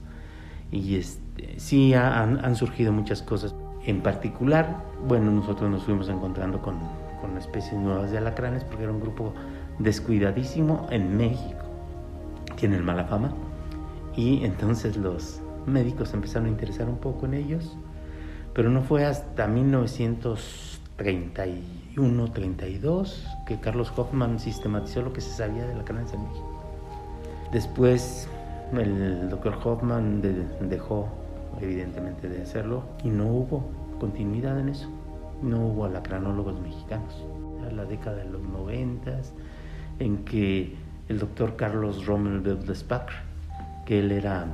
Y 0.71 0.97
este, 0.97 1.59
sí 1.59 1.93
han, 1.93 2.55
surgido 2.55 2.91
muchas 2.91 3.21
cosas. 3.21 3.55
En 3.85 4.01
particular, 4.01 4.83
bueno, 5.07 5.31
nosotros 5.31 5.69
nos 5.69 5.83
fuimos 5.83 6.09
encontrando 6.09 6.61
con, 6.61 6.79
con 7.21 7.37
especies 7.37 7.79
nuevas 7.79 8.11
de 8.11 8.17
alacranes 8.17 8.63
porque 8.63 8.83
era 8.83 8.91
un 8.91 8.99
grupo 8.99 9.33
descuidadísimo 9.79 10.87
en 10.89 11.15
México. 11.15 11.65
Tienen 12.55 12.83
mala 12.83 13.05
fama. 13.05 13.31
Y 14.15 14.43
entonces 14.43 14.97
los 14.97 15.41
médicos 15.67 16.13
empezaron 16.13 16.47
a 16.47 16.49
interesar 16.49 16.89
un 16.89 16.97
poco 16.97 17.25
en 17.25 17.33
ellos, 17.35 17.77
pero 18.53 18.69
no 18.69 18.81
fue 18.81 19.05
hasta 19.05 19.47
1930 19.47 21.45
32 22.33 23.27
que 23.45 23.59
Carlos 23.59 23.91
Hoffman 23.95 24.39
sistematizó 24.39 25.01
lo 25.01 25.13
que 25.13 25.21
se 25.21 25.31
sabía 25.31 25.65
de 25.65 25.75
la 25.75 25.83
cannabis 25.83 26.13
en 26.13 26.23
México. 26.23 26.61
Después 27.51 28.27
el 28.73 29.29
doctor 29.29 29.57
Hoffman 29.63 30.21
dejó 30.69 31.07
evidentemente 31.61 32.27
de 32.27 32.41
hacerlo 32.41 32.83
y 33.03 33.09
no 33.09 33.27
hubo 33.27 33.69
continuidad 33.99 34.59
en 34.59 34.69
eso. 34.69 34.89
No 35.41 35.67
hubo 35.67 35.85
alacranólogos 35.85 36.59
mexicanos. 36.59 37.23
Era 37.61 37.71
la 37.71 37.85
década 37.85 38.17
de 38.17 38.25
los 38.25 38.41
noventas 38.41 39.33
en 39.99 40.25
que 40.25 40.75
el 41.07 41.19
doctor 41.19 41.55
Carlos 41.55 42.05
Rommel 42.05 42.41
Beldespach, 42.41 43.09
que 43.85 43.99
él 43.99 44.11
era, 44.11 44.47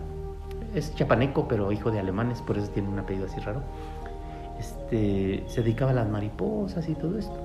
es 0.73 0.95
chapaneco 0.95 1.47
pero 1.47 1.71
hijo 1.71 1.91
de 1.91 1.99
alemanes, 1.99 2.41
por 2.41 2.57
eso 2.57 2.69
tiene 2.69 2.89
un 2.89 2.99
apellido 2.99 3.25
así 3.25 3.39
raro, 3.39 3.61
este, 4.59 5.43
se 5.47 5.61
dedicaba 5.61 5.91
a 5.91 5.93
las 5.93 6.09
mariposas 6.09 6.87
y 6.87 6.95
todo 6.95 7.17
esto, 7.17 7.35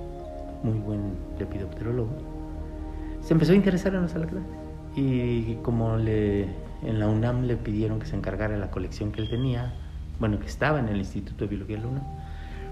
muy 0.63 0.77
buen 0.77 1.13
lepidopterólogo, 1.39 2.09
se 3.21 3.33
empezó 3.33 3.53
a 3.53 3.55
interesar 3.55 3.93
en 3.95 4.03
los 4.03 4.15
alacranes. 4.15 4.47
Y 4.95 5.55
como 5.57 5.97
le, 5.97 6.43
en 6.81 6.99
la 6.99 7.07
UNAM 7.07 7.43
le 7.43 7.55
pidieron 7.55 7.99
que 7.99 8.07
se 8.07 8.15
encargara 8.15 8.57
la 8.57 8.71
colección 8.71 9.11
que 9.11 9.21
él 9.21 9.29
tenía, 9.29 9.73
bueno, 10.19 10.39
que 10.39 10.47
estaba 10.47 10.79
en 10.79 10.87
el 10.87 10.97
Instituto 10.97 11.45
de 11.45 11.49
Biología 11.49 11.75
de 11.75 11.83
la 11.83 11.89
UNAM, 11.89 12.03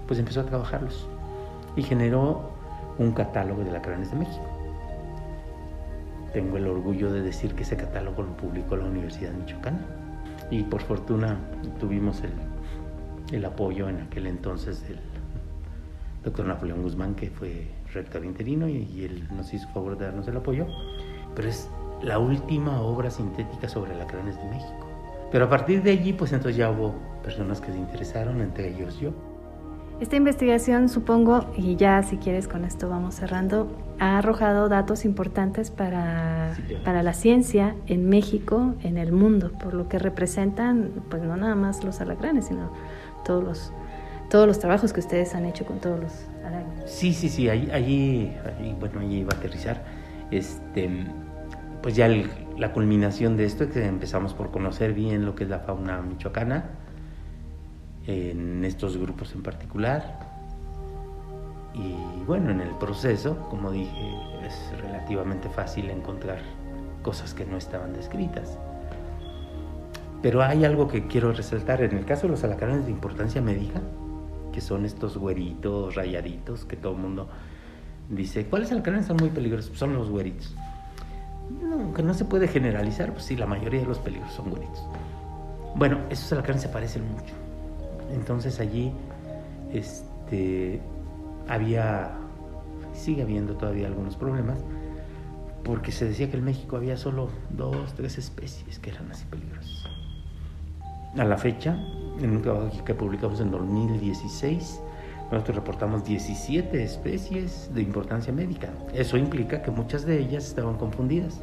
pues 0.06 0.18
empezó 0.18 0.40
a 0.40 0.44
trabajarlos. 0.44 1.08
Y 1.76 1.82
generó 1.82 2.50
un 2.98 3.12
catálogo 3.12 3.62
de 3.62 3.70
alacranes 3.70 4.10
de 4.10 4.18
México. 4.18 4.44
Tengo 6.32 6.56
el 6.56 6.66
orgullo 6.66 7.12
de 7.12 7.22
decir 7.22 7.54
que 7.54 7.62
ese 7.62 7.76
catálogo 7.76 8.22
lo 8.22 8.36
publicó 8.36 8.76
la 8.76 8.86
Universidad 8.86 9.30
de 9.30 9.38
Michoacán 9.38 9.78
y 10.50 10.62
por 10.62 10.82
fortuna 10.82 11.38
tuvimos 11.78 12.22
el 12.22 12.32
el 13.32 13.44
apoyo 13.44 13.88
en 13.88 14.00
aquel 14.00 14.26
entonces 14.26 14.86
del 14.86 14.98
doctor 16.24 16.46
Napoleón 16.46 16.82
Guzmán, 16.82 17.14
que 17.14 17.30
fue 17.30 17.68
rector 17.92 18.24
interino, 18.24 18.68
y, 18.68 19.04
él 19.04 19.28
nos 19.34 19.52
hizo 19.52 19.68
favor 19.68 19.96
de 19.96 20.06
darnos 20.06 20.28
el 20.28 20.36
apoyo. 20.36 20.66
Pero 21.34 21.48
es 21.48 21.68
la 22.02 22.18
última 22.18 22.80
obra 22.80 23.10
sintética 23.10 23.68
sobre 23.68 23.92
alacranes 23.92 24.36
de 24.36 24.44
México. 24.50 24.86
Pero 25.30 25.46
a 25.46 25.48
partir 25.48 25.82
de 25.82 25.90
allí, 25.90 26.12
pues 26.12 26.32
entonces 26.32 26.56
ya 26.56 26.70
hubo 26.70 26.94
personas 27.22 27.60
que 27.60 27.72
se 27.72 27.78
interesaron, 27.78 28.40
entre 28.40 28.74
ellos 28.74 28.98
yo. 29.00 29.12
Esta 29.98 30.16
investigación, 30.16 30.90
supongo, 30.90 31.46
y 31.56 31.76
ya 31.76 32.02
si 32.02 32.18
quieres 32.18 32.48
con 32.48 32.66
esto 32.66 32.90
vamos 32.90 33.14
cerrando, 33.14 33.74
ha 33.98 34.18
arrojado 34.18 34.68
datos 34.68 35.06
importantes 35.06 35.70
para, 35.70 36.54
para 36.84 37.02
la 37.02 37.14
ciencia 37.14 37.74
en 37.86 38.06
México, 38.06 38.74
en 38.82 38.98
el 38.98 39.10
mundo, 39.10 39.52
por 39.52 39.72
lo 39.72 39.88
que 39.88 39.98
representan, 39.98 40.90
pues 41.08 41.22
no 41.22 41.38
nada 41.38 41.54
más 41.54 41.82
los 41.82 42.02
alacranes, 42.02 42.48
sino 42.48 42.70
todos 43.24 43.42
los, 43.42 43.72
todos 44.28 44.46
los 44.46 44.58
trabajos 44.58 44.92
que 44.92 45.00
ustedes 45.00 45.34
han 45.34 45.46
hecho 45.46 45.64
con 45.64 45.78
todos 45.78 45.98
los 45.98 46.12
arácnidos. 46.44 46.90
Sí, 46.90 47.14
sí, 47.14 47.30
sí, 47.30 47.48
allí, 47.48 47.70
allí, 47.70 48.32
bueno, 48.78 49.00
allí 49.00 49.20
iba 49.20 49.30
a 49.32 49.38
aterrizar. 49.38 49.82
Este, 50.30 51.06
pues 51.80 51.96
ya 51.96 52.06
la 52.58 52.72
culminación 52.72 53.38
de 53.38 53.46
esto 53.46 53.64
es 53.64 53.70
que 53.70 53.86
empezamos 53.86 54.34
por 54.34 54.50
conocer 54.50 54.92
bien 54.92 55.24
lo 55.24 55.34
que 55.34 55.44
es 55.44 55.50
la 55.50 55.60
fauna 55.60 56.02
michoacana, 56.02 56.64
en 58.06 58.64
estos 58.64 58.96
grupos 58.96 59.32
en 59.34 59.42
particular. 59.42 60.18
Y 61.74 62.24
bueno, 62.24 62.50
en 62.50 62.60
el 62.60 62.70
proceso, 62.76 63.36
como 63.50 63.70
dije, 63.70 64.14
es 64.46 64.80
relativamente 64.80 65.48
fácil 65.48 65.90
encontrar 65.90 66.38
cosas 67.02 67.34
que 67.34 67.44
no 67.44 67.56
estaban 67.56 67.92
descritas. 67.92 68.58
Pero 70.22 70.42
hay 70.42 70.64
algo 70.64 70.88
que 70.88 71.06
quiero 71.06 71.32
resaltar. 71.32 71.82
En 71.82 71.96
el 71.96 72.04
caso 72.04 72.22
de 72.22 72.30
los 72.30 72.44
alacranes 72.44 72.86
de 72.86 72.90
importancia 72.90 73.42
médica, 73.42 73.80
que 74.52 74.60
son 74.60 74.86
estos 74.86 75.18
güeritos, 75.18 75.94
rayaditos, 75.94 76.64
que 76.64 76.76
todo 76.76 76.92
el 76.92 76.98
mundo 76.98 77.28
dice, 78.08 78.46
¿cuáles 78.46 78.72
alacranes 78.72 79.06
son 79.06 79.18
muy 79.18 79.28
peligrosos? 79.28 79.76
Son 79.76 79.92
los 79.94 80.08
güeritos. 80.08 80.56
No, 81.62 81.92
que 81.92 82.02
no 82.02 82.14
se 82.14 82.24
puede 82.24 82.48
generalizar, 82.48 83.12
pues 83.12 83.24
sí, 83.24 83.36
la 83.36 83.46
mayoría 83.46 83.80
de 83.80 83.86
los 83.86 83.98
peligros 83.98 84.32
son 84.32 84.50
güeritos. 84.50 84.82
Bueno, 85.74 85.98
esos 86.10 86.32
alacranes 86.32 86.62
se 86.62 86.68
parecen 86.70 87.02
mucho. 87.12 87.45
Entonces 88.10 88.60
allí 88.60 88.92
este, 89.72 90.80
había, 91.48 92.12
sigue 92.92 93.22
habiendo 93.22 93.56
todavía 93.56 93.86
algunos 93.86 94.16
problemas, 94.16 94.58
porque 95.64 95.92
se 95.92 96.04
decía 96.04 96.30
que 96.30 96.36
en 96.36 96.44
México 96.44 96.76
había 96.76 96.96
solo 96.96 97.28
dos, 97.50 97.94
tres 97.94 98.18
especies 98.18 98.78
que 98.78 98.90
eran 98.90 99.10
así 99.10 99.24
peligrosas 99.26 99.86
a 101.18 101.24
la 101.24 101.36
fecha, 101.36 101.78
en 102.20 102.30
un 102.30 102.42
trabajo 102.42 102.84
que 102.84 102.94
publicamos 102.94 103.40
en 103.40 103.50
2016, 103.50 104.80
nosotros 105.30 105.56
reportamos 105.56 106.04
17 106.04 106.82
especies 106.82 107.70
de 107.74 107.82
importancia 107.82 108.32
médica. 108.32 108.70
Eso 108.92 109.16
implica 109.16 109.62
que 109.62 109.70
muchas 109.70 110.04
de 110.04 110.18
ellas 110.18 110.46
estaban 110.46 110.76
confundidas. 110.76 111.40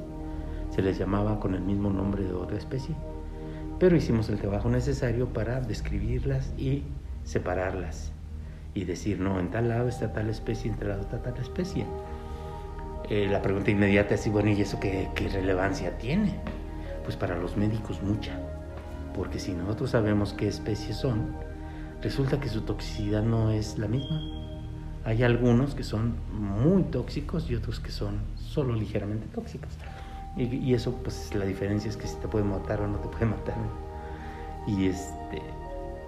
Se 0.70 0.82
les 0.82 0.98
llamaba 0.98 1.40
con 1.40 1.54
el 1.54 1.62
mismo 1.62 1.90
nombre 1.90 2.24
de 2.24 2.34
otra 2.34 2.58
especie. 2.58 2.96
Pero 3.84 3.98
hicimos 3.98 4.30
el 4.30 4.38
trabajo 4.38 4.70
necesario 4.70 5.34
para 5.34 5.60
describirlas 5.60 6.54
y 6.58 6.84
separarlas. 7.26 8.14
Y 8.74 8.86
decir, 8.86 9.20
no, 9.20 9.42
en 9.42 9.52
tal 9.52 9.68
lado 9.68 9.90
está 9.90 10.14
tal 10.14 10.30
especie, 10.30 10.72
en 10.72 10.78
tal 10.78 10.88
lado 10.88 11.02
está 11.02 11.22
tal 11.22 11.36
especie. 11.36 11.86
Eh, 13.10 13.28
la 13.30 13.42
pregunta 13.42 13.72
inmediata 13.72 14.16
es, 14.16 14.26
bueno, 14.32 14.52
¿y 14.52 14.62
eso 14.62 14.80
qué 14.80 15.10
relevancia 15.34 15.98
tiene? 15.98 16.34
Pues 17.04 17.18
para 17.18 17.38
los 17.38 17.58
médicos 17.58 18.02
mucha 18.02 18.40
porque 19.14 19.38
si 19.38 19.52
nosotros 19.52 19.90
sabemos 19.90 20.32
qué 20.32 20.48
especies 20.48 20.96
son, 20.96 21.36
resulta 22.02 22.40
que 22.40 22.48
su 22.48 22.62
toxicidad 22.62 23.22
no 23.22 23.52
es 23.52 23.78
la 23.78 23.90
misma. 23.90 24.22
Hay 25.04 25.24
algunos 25.24 25.76
que 25.76 25.84
son 25.84 26.16
muy 26.32 26.84
tóxicos 26.84 27.52
y 27.52 27.56
otros 27.56 27.82
que 27.82 27.92
son 27.92 28.22
solo 28.38 28.76
ligeramente 28.76 29.28
tóxicos. 29.28 29.74
Y, 30.36 30.74
eso, 30.74 30.94
pues 31.04 31.34
la 31.36 31.46
diferencia 31.46 31.90
es 31.90 31.98
que 31.98 32.08
si 32.08 32.16
te 32.16 32.28
puede 32.28 32.44
matar 32.44 32.82
o 32.82 32.88
no 32.88 32.98
te 32.98 33.08
puede 33.08 33.26
matar. 33.38 33.56
Y 34.66 34.88
este, 34.88 35.42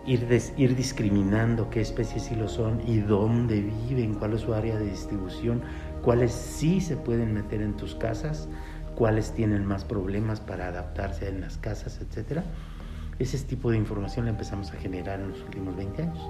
ir, 0.05 0.27
ir 0.57 0.75
discriminando 0.75 1.69
qué 1.69 1.81
especies 1.81 2.23
sí 2.23 2.35
lo 2.35 2.47
son 2.47 2.81
y 2.87 2.99
dónde 2.99 3.61
viven, 3.61 4.15
cuál 4.15 4.33
es 4.33 4.41
su 4.41 4.53
área 4.53 4.77
de 4.77 4.85
distribución, 4.85 5.61
cuáles 6.01 6.31
sí 6.31 6.81
se 6.81 6.97
pueden 6.97 7.33
meter 7.33 7.61
en 7.61 7.77
tus 7.77 7.93
casas, 7.95 8.47
cuáles 8.95 9.31
tienen 9.31 9.65
más 9.65 9.83
problemas 9.83 10.39
para 10.39 10.69
adaptarse 10.69 11.27
en 11.27 11.41
las 11.41 11.57
casas, 11.57 11.99
etcétera 12.01 12.43
ese 13.19 13.37
tipo 13.39 13.71
de 13.71 13.77
información 13.77 14.25
la 14.25 14.31
empezamos 14.31 14.71
a 14.71 14.75
generar 14.75 15.19
en 15.19 15.29
los 15.29 15.41
últimos 15.43 15.75
20 15.75 16.03
años, 16.03 16.29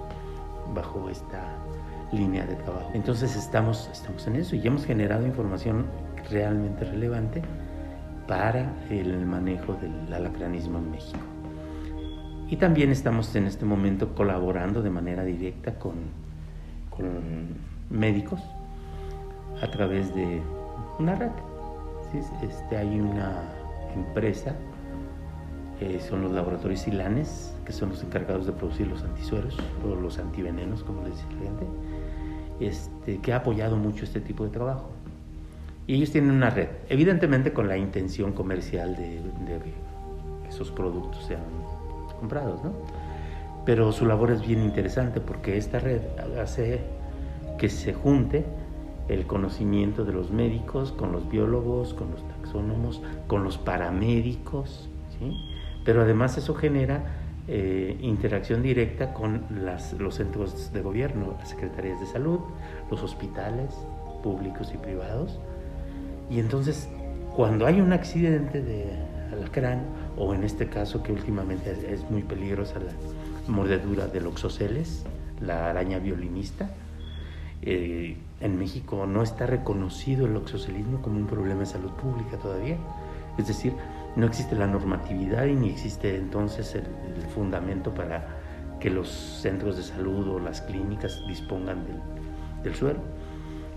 bajo 0.73 1.09
esta 1.09 1.41
línea 2.11 2.45
de 2.45 2.55
trabajo. 2.55 2.91
Entonces 2.93 3.35
estamos, 3.35 3.89
estamos 3.91 4.25
en 4.27 4.35
eso 4.35 4.55
y 4.55 4.65
hemos 4.65 4.85
generado 4.85 5.25
información 5.25 5.85
realmente 6.29 6.85
relevante 6.85 7.41
para 8.27 8.73
el 8.89 9.25
manejo 9.25 9.73
del 9.73 10.13
alacranismo 10.13 10.79
en 10.79 10.91
México. 10.91 11.19
Y 12.49 12.57
también 12.57 12.91
estamos 12.91 13.35
en 13.35 13.45
este 13.47 13.65
momento 13.65 14.13
colaborando 14.13 14.81
de 14.81 14.89
manera 14.89 15.23
directa 15.23 15.77
con, 15.79 15.95
médicos 17.89 18.41
a 19.61 19.69
través 19.69 20.13
de 20.15 20.41
una 20.99 21.15
red. 21.15 21.31
Este, 22.43 22.77
hay 22.77 22.99
una 22.99 23.41
empresa, 23.93 24.55
son 26.07 26.21
los 26.21 26.31
laboratorios 26.31 26.81
Silanes, 26.81 27.53
que 27.65 27.73
son 27.73 27.89
los 27.89 28.03
encargados 28.03 28.45
de 28.45 28.53
producir 28.53 28.87
los 28.87 29.03
antisueros 29.03 29.57
o 29.83 29.95
los 29.95 30.19
antivenenos, 30.19 30.83
como 30.83 31.03
le 31.03 31.09
dice 31.09 31.23
la 31.33 31.45
gente, 31.45 31.65
este, 32.59 33.17
que 33.19 33.33
ha 33.33 33.37
apoyado 33.37 33.75
mucho 33.75 34.05
este 34.05 34.21
tipo 34.21 34.45
de 34.45 34.51
trabajo. 34.51 34.94
Y 35.87 35.95
ellos 35.95 36.11
tienen 36.11 36.31
una 36.31 36.49
red, 36.49 36.69
evidentemente 36.89 37.53
con 37.53 37.67
la 37.67 37.77
intención 37.77 38.31
comercial 38.33 38.95
de, 38.95 39.21
que 40.43 40.49
esos 40.49 40.71
productos 40.71 41.25
sean 41.25 41.43
comprados, 42.19 42.63
¿no? 42.63 42.73
Pero 43.65 43.91
su 43.91 44.05
labor 44.05 44.31
es 44.31 44.45
bien 44.45 44.63
interesante 44.63 45.19
porque 45.21 45.57
esta 45.57 45.79
red 45.79 46.01
hace 46.41 46.81
que 47.57 47.69
se 47.69 47.93
junte 47.93 48.45
el 49.07 49.25
conocimiento 49.27 50.05
de 50.05 50.13
los 50.13 50.31
médicos 50.31 50.91
con 50.91 51.11
los 51.11 51.29
biólogos, 51.29 51.93
con 51.93 52.11
los 52.11 52.27
taxónomos, 52.27 53.01
con 53.27 53.43
los 53.43 53.57
paramédicos, 53.57 54.89
¿sí? 55.19 55.31
pero 55.83 56.01
además 56.01 56.37
eso 56.37 56.55
genera 56.55 57.03
eh, 57.47 57.97
interacción 58.01 58.63
directa 58.63 59.13
con 59.13 59.43
las, 59.63 59.93
los 59.93 60.15
centros 60.15 60.73
de 60.73 60.81
gobierno, 60.81 61.35
las 61.37 61.49
secretarías 61.49 61.99
de 61.99 62.07
salud, 62.07 62.39
los 62.89 63.03
hospitales 63.03 63.75
públicos 64.23 64.71
y 64.73 64.77
privados. 64.77 65.39
Y 66.29 66.39
entonces, 66.39 66.89
cuando 67.35 67.65
hay 67.65 67.81
un 67.81 67.93
accidente 67.93 68.61
de 68.61 68.85
alacrán, 69.31 69.83
o 70.17 70.33
en 70.33 70.43
este 70.43 70.67
caso 70.67 71.03
que 71.03 71.11
últimamente 71.11 71.71
es, 71.91 72.09
muy 72.09 72.23
peligrosa 72.23 72.79
la 72.79 73.51
mordedura 73.51 74.07
del 74.07 74.27
oxoceles, 74.27 75.05
la 75.41 75.69
araña 75.69 75.99
violinista, 75.99 76.69
eh, 77.61 78.17
en 78.41 78.59
México 78.59 79.05
no 79.07 79.23
está 79.23 79.45
reconocido 79.45 80.25
el 80.25 80.35
oxocelismo 80.35 81.01
como 81.01 81.17
un 81.17 81.27
problema 81.27 81.61
de 81.61 81.65
salud 81.65 81.91
pública 81.91 82.37
todavía. 82.37 82.77
Es 83.37 83.47
decir, 83.47 83.73
no 84.15 84.25
existe 84.25 84.55
la 84.55 84.67
normatividad 84.67 85.45
y 85.45 85.55
ni 85.55 85.69
existe 85.69 86.15
entonces 86.15 86.75
el, 86.75 86.85
fundamento 87.33 87.93
para 87.93 88.25
que 88.79 88.89
los 88.89 89.09
centros 89.09 89.77
de 89.77 89.83
salud 89.83 90.27
o 90.29 90.39
las 90.39 90.61
clínicas 90.61 91.21
dispongan 91.27 91.85
del, 92.63 92.75
suelo. 92.75 92.99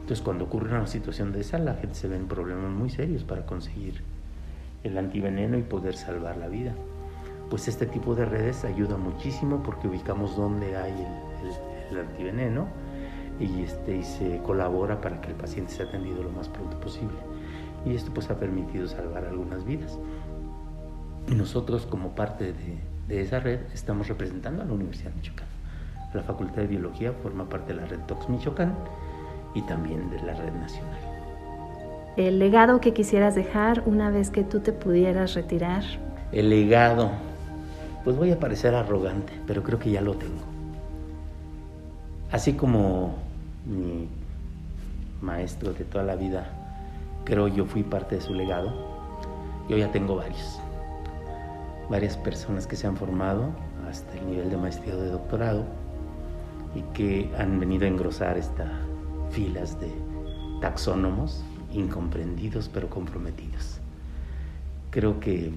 Entonces, 0.08 0.24
cuando 0.24 0.46
ocurre 0.46 0.74
una 0.74 0.86
situación 0.86 1.32
de 1.32 1.42
esa, 1.42 1.58
la 1.58 1.74
gente 1.74 1.94
se 1.94 2.08
ve 2.08 2.16
en 2.16 2.28
problemas 2.28 2.70
muy 2.70 2.88
serios 2.88 3.24
para 3.24 3.44
conseguir 3.44 4.00
el 4.82 4.96
antiveneno 4.96 5.58
y 5.58 5.62
poder 5.62 5.96
salvar 5.96 6.38
la 6.38 6.48
vida. 6.48 6.72
Pues 7.50 7.68
este 7.68 7.84
tipo 7.84 8.14
de 8.14 8.24
redes 8.24 8.64
ayuda 8.64 8.96
muchísimo 8.96 9.62
porque 9.62 9.86
ubicamos 9.86 10.34
dónde 10.34 10.78
hay 10.78 10.94
el 11.90 11.98
antiveneno 11.98 12.68
y, 13.38 13.60
este, 13.60 13.98
y 13.98 14.02
se 14.02 14.38
colabora 14.38 14.98
para 15.02 15.20
que 15.20 15.28
el 15.28 15.34
paciente 15.34 15.72
sea 15.72 15.84
atendido 15.84 16.22
lo 16.22 16.30
más 16.30 16.48
pronto 16.48 16.80
posible. 16.80 17.18
Y 17.84 17.94
esto 17.94 18.10
pues 18.14 18.30
ha 18.30 18.40
permitido 18.40 18.88
salvar 18.88 19.26
algunas 19.26 19.66
vidas. 19.66 19.98
Nosotros 21.26 21.84
como 21.84 22.14
parte 22.14 22.54
de, 22.54 22.78
de 23.08 23.20
esa 23.20 23.40
red 23.40 23.60
estamos 23.74 24.08
representando 24.08 24.62
a 24.62 24.64
la 24.64 24.72
Universidad 24.72 25.10
de 25.10 25.16
Michoacán. 25.16 25.48
La 26.14 26.22
Facultad 26.22 26.62
de 26.62 26.68
Biología 26.68 27.12
forma 27.12 27.46
parte 27.46 27.74
de 27.74 27.82
la 27.82 27.86
red 27.86 28.00
Tox 28.06 28.30
Michoacán 28.30 28.74
y 29.58 29.62
también 29.62 30.08
de 30.10 30.22
la 30.22 30.34
red 30.34 30.52
nacional. 30.52 30.98
El 32.16 32.38
legado 32.38 32.80
que 32.80 32.92
quisieras 32.92 33.34
dejar 33.34 33.82
una 33.86 34.10
vez 34.10 34.30
que 34.30 34.44
tú 34.44 34.60
te 34.60 34.72
pudieras 34.72 35.34
retirar. 35.34 35.82
El 36.32 36.50
legado, 36.50 37.10
pues 38.04 38.16
voy 38.16 38.30
a 38.30 38.38
parecer 38.38 38.74
arrogante, 38.74 39.32
pero 39.46 39.62
creo 39.62 39.78
que 39.78 39.90
ya 39.90 40.00
lo 40.00 40.14
tengo. 40.14 40.42
Así 42.30 42.52
como 42.54 43.14
mi 43.66 44.08
maestro 45.22 45.72
de 45.72 45.84
toda 45.84 46.04
la 46.04 46.14
vida, 46.14 46.46
creo 47.24 47.48
yo 47.48 47.64
fui 47.66 47.82
parte 47.82 48.16
de 48.16 48.20
su 48.20 48.34
legado. 48.34 48.72
Yo 49.68 49.76
ya 49.76 49.90
tengo 49.90 50.16
varios, 50.16 50.60
varias 51.90 52.16
personas 52.16 52.66
que 52.66 52.76
se 52.76 52.86
han 52.86 52.96
formado 52.96 53.50
hasta 53.88 54.18
el 54.18 54.26
nivel 54.26 54.50
de 54.50 54.56
maestría 54.56 54.94
o 54.94 54.98
de 54.98 55.10
doctorado 55.10 55.64
y 56.74 56.82
que 56.94 57.30
han 57.38 57.58
venido 57.58 57.84
a 57.84 57.88
engrosar 57.88 58.36
estas 58.38 58.68
filas 59.38 59.78
de 59.78 59.88
taxónomos 60.60 61.44
incomprendidos 61.72 62.68
pero 62.68 62.90
comprometidos. 62.90 63.78
Creo 64.90 65.20
que 65.20 65.52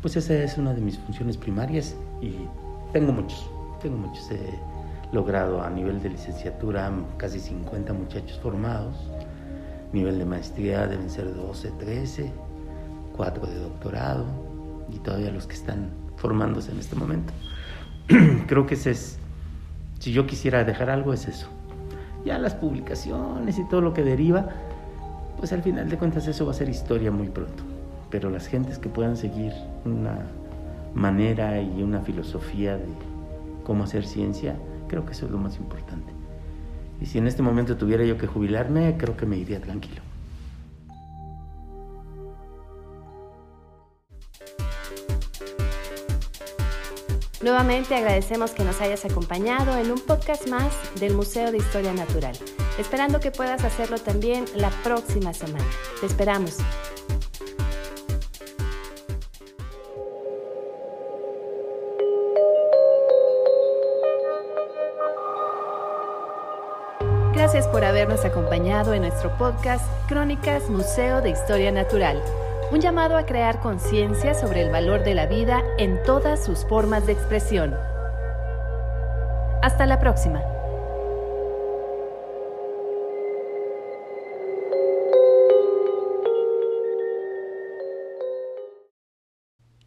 pues 0.00 0.16
esa 0.16 0.32
es 0.32 0.56
una 0.56 0.72
de 0.72 0.80
mis 0.80 0.96
funciones 0.98 1.36
primarias 1.36 1.94
y 2.22 2.36
tengo 2.94 3.12
muchos, 3.12 3.50
tengo 3.82 3.98
muchos. 3.98 4.30
Eh, 4.30 4.58
logrado 5.12 5.60
a 5.62 5.68
nivel 5.68 6.00
de 6.00 6.08
licenciatura 6.08 6.90
casi 7.18 7.38
50 7.38 7.92
muchachos 7.92 8.38
formados, 8.38 8.96
nivel 9.92 10.18
de 10.18 10.24
maestría 10.24 10.86
deben 10.86 11.10
ser 11.10 11.34
12, 11.34 11.72
13, 11.72 12.32
4 13.14 13.46
de 13.46 13.56
doctorado 13.56 14.24
y 14.90 14.98
todavía 15.00 15.30
los 15.32 15.46
que 15.46 15.54
están 15.54 15.90
formándose 16.16 16.72
en 16.72 16.78
este 16.78 16.96
momento. 16.96 17.32
Creo 18.46 18.66
que 18.66 18.74
ese 18.74 18.92
es, 18.92 19.18
si 19.98 20.12
yo 20.12 20.26
quisiera 20.26 20.64
dejar 20.64 20.88
algo 20.88 21.12
es 21.12 21.28
eso. 21.28 21.48
Ya 22.24 22.38
las 22.38 22.54
publicaciones 22.54 23.58
y 23.58 23.64
todo 23.64 23.80
lo 23.80 23.94
que 23.94 24.02
deriva, 24.02 24.48
pues 25.38 25.52
al 25.52 25.62
final 25.62 25.88
de 25.88 25.96
cuentas 25.96 26.26
eso 26.28 26.44
va 26.44 26.52
a 26.52 26.54
ser 26.54 26.68
historia 26.68 27.10
muy 27.10 27.28
pronto. 27.28 27.62
Pero 28.10 28.30
las 28.30 28.46
gentes 28.46 28.78
que 28.78 28.88
puedan 28.88 29.16
seguir 29.16 29.52
una 29.84 30.26
manera 30.94 31.60
y 31.60 31.82
una 31.82 32.00
filosofía 32.00 32.76
de 32.76 32.88
cómo 33.64 33.84
hacer 33.84 34.04
ciencia, 34.04 34.56
Creo 34.90 35.06
que 35.06 35.12
eso 35.12 35.26
es 35.26 35.30
lo 35.30 35.38
más 35.38 35.56
importante. 35.58 36.12
Y 37.00 37.06
si 37.06 37.18
en 37.18 37.28
este 37.28 37.42
momento 37.42 37.76
tuviera 37.76 38.04
yo 38.04 38.18
que 38.18 38.26
jubilarme, 38.26 38.96
creo 38.98 39.16
que 39.16 39.24
me 39.24 39.36
iría 39.36 39.60
tranquilo. 39.60 40.02
Nuevamente 47.42 47.94
agradecemos 47.94 48.50
que 48.50 48.64
nos 48.64 48.82
hayas 48.82 49.06
acompañado 49.06 49.78
en 49.78 49.90
un 49.90 49.98
podcast 49.98 50.46
más 50.46 50.74
del 51.00 51.14
Museo 51.14 51.50
de 51.50 51.56
Historia 51.56 51.94
Natural, 51.94 52.36
esperando 52.78 53.18
que 53.18 53.30
puedas 53.30 53.64
hacerlo 53.64 53.96
también 53.96 54.44
la 54.56 54.68
próxima 54.82 55.32
semana. 55.32 55.64
Te 56.00 56.06
esperamos. 56.06 56.58
Gracias 67.32 67.66
por 67.68 67.84
habernos 67.84 68.26
acompañado 68.26 68.92
en 68.92 69.00
nuestro 69.00 69.34
podcast 69.38 69.84
Crónicas 70.08 70.68
Museo 70.68 71.22
de 71.22 71.30
Historia 71.30 71.72
Natural, 71.72 72.22
un 72.72 72.80
llamado 72.80 73.16
a 73.16 73.26
crear 73.26 73.60
conciencia 73.60 74.32
sobre 74.34 74.62
el 74.62 74.70
valor 74.70 75.02
de 75.02 75.14
la 75.14 75.26
vida 75.26 75.62
en 75.78 76.00
todas 76.04 76.44
sus 76.44 76.64
formas 76.64 77.04
de 77.06 77.12
expresión. 77.12 77.74
Hasta 79.60 79.86
la 79.86 79.98
próxima. 79.98 80.40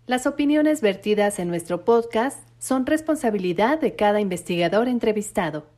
Las 0.05 0.27
opiniones 0.27 0.81
vertidas 0.81 1.39
en 1.39 1.47
nuestro 1.47 1.85
podcast 1.85 2.45
son 2.59 2.85
responsabilidad 2.85 3.79
de 3.79 3.95
cada 3.95 4.19
investigador 4.19 4.89
entrevistado. 4.89 5.72